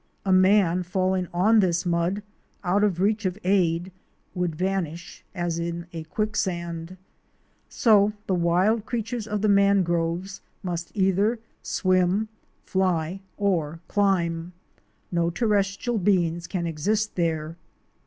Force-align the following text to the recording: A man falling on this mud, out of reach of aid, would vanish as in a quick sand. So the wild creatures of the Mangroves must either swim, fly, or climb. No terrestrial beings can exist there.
A 0.25 0.31
man 0.33 0.81
falling 0.81 1.27
on 1.31 1.59
this 1.59 1.85
mud, 1.85 2.23
out 2.63 2.83
of 2.83 2.99
reach 2.99 3.23
of 3.23 3.37
aid, 3.43 3.91
would 4.33 4.55
vanish 4.55 5.23
as 5.35 5.59
in 5.59 5.85
a 5.93 6.05
quick 6.05 6.35
sand. 6.35 6.97
So 7.69 8.13
the 8.25 8.33
wild 8.33 8.87
creatures 8.87 9.27
of 9.27 9.43
the 9.43 9.47
Mangroves 9.47 10.41
must 10.63 10.91
either 10.95 11.37
swim, 11.61 12.29
fly, 12.65 13.19
or 13.37 13.79
climb. 13.87 14.53
No 15.11 15.29
terrestrial 15.29 15.99
beings 15.99 16.47
can 16.47 16.65
exist 16.65 17.13
there. 17.15 17.55